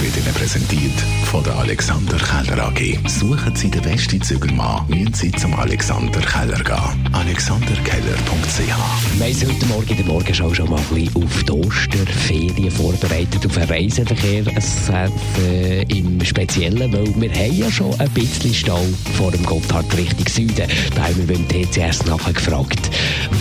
wird 0.00 0.16
Ihnen 0.16 0.34
präsentiert 0.34 1.00
von 1.24 1.42
der 1.44 1.56
Alexander 1.56 2.16
Keller 2.18 2.66
AG. 2.66 3.08
Suchen 3.08 3.54
Sie 3.54 3.70
den 3.70 3.82
besten 3.82 4.20
Zügelmann, 4.20 4.84
müssen 4.88 5.14
Sie 5.14 5.30
zum 5.32 5.54
Alexander 5.54 6.20
Keller 6.20 6.62
gehen. 6.62 7.14
alexanderkeller.ch 7.14 8.58
Wir 8.58 8.74
haben 8.74 9.32
uns 9.32 9.44
heute 9.44 9.66
Morgen 9.66 9.88
in 9.90 9.96
der 9.96 10.06
Morgenschau 10.06 10.52
schon 10.52 10.70
mal 10.70 10.78
ein 10.78 10.94
bisschen 10.94 11.22
auf 11.22 11.44
die 11.44 11.52
Osterferien 11.52 12.70
vorbereitet, 12.70 13.46
auf 13.46 13.54
den 13.54 13.62
Reiseverkehr 13.62 14.44
äh, 15.38 15.82
im 15.84 16.24
Speziellen, 16.24 16.92
weil 16.92 17.20
wir 17.20 17.30
haben 17.30 17.56
ja 17.56 17.70
schon 17.70 17.98
ein 17.98 18.10
bisschen 18.10 18.54
Stau 18.54 18.80
vor 19.16 19.30
dem 19.30 19.44
Gotthard 19.44 19.96
Richtung 19.96 20.26
Süden. 20.28 20.68
Da 20.94 21.04
haben 21.04 21.16
wir 21.16 21.36
beim 21.36 21.48
TCS 21.48 22.04
nachher 22.06 22.32
gefragt, 22.32 22.90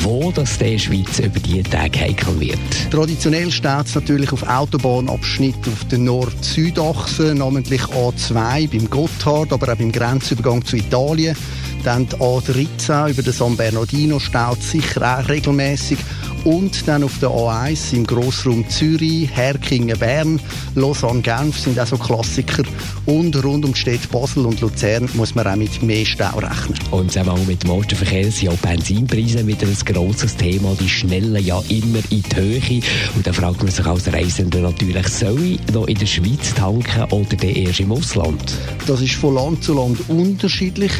wo 0.03 0.31
das 0.31 0.57
der 0.57 0.77
Schweiz 0.77 1.19
über 1.19 1.39
die 1.39 1.63
Tage 1.63 1.99
heikel 1.99 2.39
wird. 2.39 2.91
Traditionell 2.91 3.51
steht 3.51 3.87
es 3.87 3.95
natürlich 3.95 4.31
auf 4.31 4.43
Autobahnabschnitt 4.43 5.67
auf 5.67 5.83
der 5.89 5.99
Nord-Süd-Achse, 6.45 7.33
namentlich 7.35 7.81
A2 7.81 8.69
beim 8.69 8.89
Gotthard, 8.89 9.51
aber 9.51 9.73
auch 9.73 9.77
beim 9.77 9.91
Grenzübergang 9.91 10.63
zu 10.63 10.77
Italien. 10.77 11.35
Dann 11.83 12.07
die 12.07 12.15
A13 12.15 13.09
über 13.09 13.23
den 13.23 13.33
San 13.33 13.57
Bernardino 13.57 14.19
staut 14.19 14.61
sicher 14.61 15.19
auch 15.19 15.27
regelmäßig 15.27 15.97
und 16.45 16.87
dann 16.87 17.03
auf 17.03 17.19
der 17.19 17.29
A1 17.29 17.93
im 17.93 18.05
Grossraum 18.05 18.69
Zürich, 18.69 19.29
Herkingen, 19.33 19.97
Bern, 19.97 20.39
Lausanne, 20.75 21.21
Genf 21.21 21.59
sind 21.59 21.79
auch 21.79 21.87
so 21.87 21.97
Klassiker. 21.97 22.63
Und 23.05 23.43
rund 23.43 23.65
um 23.65 23.73
die 23.73 23.79
Städte 23.79 24.07
Basel 24.07 24.45
und 24.45 24.61
Luzern 24.61 25.09
muss 25.15 25.35
man 25.35 25.47
auch 25.47 25.55
mit 25.55 25.81
mehr 25.81 26.05
Stau 26.05 26.37
rechnen. 26.37 26.77
Und 26.91 27.11
zusammen 27.11 27.29
auch 27.29 27.45
mit 27.45 27.63
dem 27.63 27.71
Osterverkehr 27.71 28.31
sind 28.31 28.49
auch 28.49 28.57
Benzinpreise 28.57 29.45
wieder 29.45 29.67
ein 29.67 29.93
grosses 29.93 30.35
Thema. 30.37 30.75
Die 30.79 30.87
schnellen 30.87 31.43
ja 31.43 31.61
immer 31.69 31.99
in 32.09 32.21
die 32.21 32.35
Höhe. 32.35 32.81
Und 33.15 33.25
da 33.25 33.33
fragt 33.33 33.63
man 33.63 33.71
sich 33.71 33.85
als 33.85 34.11
Reisender 34.13 34.59
natürlich, 34.59 35.07
soll 35.07 35.41
ich 35.43 35.73
noch 35.73 35.87
in 35.87 35.97
der 35.97 36.05
Schweiz 36.05 36.53
tanken 36.53 37.03
oder 37.11 37.35
der 37.35 37.55
erst 37.55 37.79
im 37.79 37.91
Ausland? 37.91 38.53
Das 38.85 39.01
ist 39.01 39.15
von 39.15 39.33
Land 39.33 39.63
zu 39.63 39.73
Land 39.73 39.97
unterschiedlich. 40.09 40.91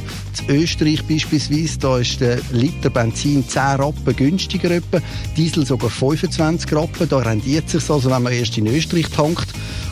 In 0.47 0.55
Österreich 0.55 1.03
beispielsweise, 1.05 1.79
da 1.79 1.99
ist 1.99 2.19
der 2.19 2.39
Liter 2.51 2.89
Benzin 2.89 3.47
10 3.47 3.61
Rappen 3.61 4.15
günstiger 4.15 4.71
etwa. 4.71 4.99
Diesel 5.35 5.65
sogar 5.65 5.89
25 5.89 6.73
Rappen. 6.73 7.09
Da 7.09 7.19
rendiert 7.19 7.65
es 7.65 7.71
sich 7.71 7.89
also, 7.89 8.09
wenn 8.09 8.23
man 8.23 8.33
erst 8.33 8.57
in 8.57 8.67
Österreich 8.67 9.07
tankt. 9.09 9.47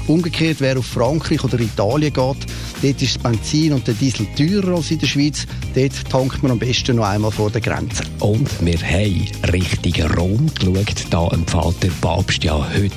Umgekehrt, 0.08 0.58
wer 0.60 0.78
auf 0.78 0.86
Frankreich 0.86 1.44
oder 1.44 1.60
Italien 1.60 2.12
geht, 2.12 2.16
dort 2.16 3.02
ist 3.02 3.16
das 3.16 3.18
Benzin 3.18 3.74
und 3.74 3.88
der 3.88 3.94
Diesel 3.94 4.28
teurer 4.36 4.76
als 4.76 4.92
in 4.92 5.00
der 5.00 5.08
Schweiz. 5.08 5.46
Dort 5.76 6.10
tankt 6.10 6.44
man 6.44 6.52
am 6.52 6.60
besten 6.60 6.98
noch 6.98 7.06
einmal 7.06 7.32
vor 7.32 7.50
der 7.50 7.62
Grenze. 7.62 8.04
Und 8.20 8.50
wir 8.66 8.80
haben 8.80 9.28
Richtung 9.52 10.12
Rom 10.18 10.50
geschaut. 10.56 11.06
Da 11.10 11.28
empfiehlt 11.30 11.84
der 11.84 11.92
Papst 12.02 12.44
ja 12.44 12.68
heute 12.74 12.92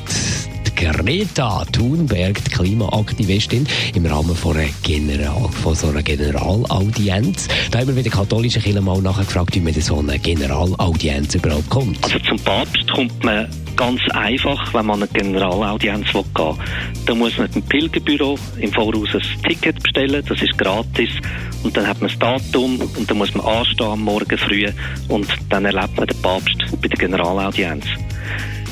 Greta 0.77 1.65
Thunberg, 1.73 2.45
die 2.45 2.51
Klimaaktivistin, 2.51 3.67
im 3.95 4.05
Rahmen 4.05 4.37
von, 4.37 4.57
einer 4.57 4.69
General, 4.83 5.49
von 5.51 5.75
so 5.75 5.89
einer 5.89 6.03
Generalaudienz. 6.03 7.49
Da 7.71 7.79
haben 7.79 7.89
wir 7.89 7.97
wieder 7.97 8.11
katholische 8.11 8.61
Kirche 8.61 8.83
mal 8.83 9.01
nachgefragt, 9.01 9.55
wie 9.55 9.61
man 9.61 9.73
in 9.73 9.81
so 9.81 9.99
eine 9.99 10.19
Generalaudienz 10.19 11.35
überhaupt 11.35 11.71
kommt. 11.71 12.05
Also 12.05 12.19
zum 12.19 12.39
Papst 12.41 12.87
kommt 12.93 13.25
man 13.25 13.49
ganz 13.75 14.01
einfach, 14.13 14.75
wenn 14.75 14.87
man 14.87 15.03
eine 15.03 15.09
Generalaudienz 15.09 16.13
will 16.13 16.25
gehen 16.35 16.57
Da 17.07 17.15
muss 17.15 17.39
man 17.39 17.49
im 17.55 17.63
Pilgerbüro 17.63 18.39
im 18.59 18.73
Voraus 18.73 19.09
ein 19.15 19.43
Ticket 19.49 19.83
bestellen, 19.83 20.23
das 20.29 20.43
ist 20.43 20.59
gratis. 20.59 21.11
Und 21.63 21.75
dann 21.77 21.87
hat 21.87 22.01
man 22.03 22.11
das 22.11 22.19
Datum 22.19 22.79
und 22.81 23.11
dann 23.11 23.17
muss 23.17 23.35
man 23.35 23.47
anstehen 23.47 23.87
am 23.87 24.03
Morgen 24.03 24.39
früh 24.39 24.67
und 25.09 25.27
dann 25.49 25.65
erlebt 25.65 25.97
man 25.97 26.07
den 26.07 26.21
Papst 26.21 26.59
bei 26.83 26.89
der 26.89 26.99
Generalaudienz. 26.99 27.87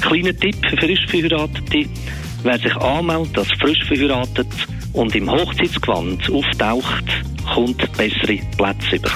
Kleiner 0.05 0.37
Tipp 0.37 0.57
für 0.69 0.77
frisch 0.77 1.07
Verheiratete. 1.09 1.89
Wer 2.43 2.59
sich 2.59 2.77
anmeldet 2.77 3.39
als 3.39 3.49
frisch 3.59 3.83
verheiratet 3.85 4.47
und 4.93 5.15
im 5.17 5.31
Hochzeitsgewand 5.31 6.31
auftaucht, 6.31 7.05
kommt 7.55 7.79
bessere 7.97 8.39
Plätze 8.59 8.97
über. 8.97 9.11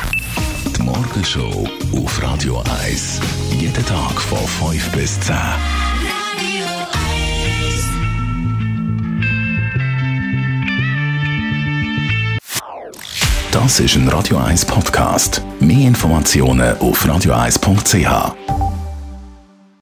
Die 0.74 0.82
Morgenshow 0.82 1.68
auf 1.92 2.22
Radio 2.22 2.62
1. 2.82 3.20
Jeden 3.60 3.84
Tag 3.84 4.18
von 4.18 4.38
5 4.72 4.92
bis 4.92 5.20
10. 5.20 5.36
Das 13.52 13.80
ist 13.80 13.94
ein 13.96 14.08
Radio 14.08 14.38
1 14.38 14.64
Podcast. 14.64 15.42
Mehr 15.60 15.88
Informationen 15.88 16.78
auf 16.78 17.04
radio1.ch. 17.04 18.57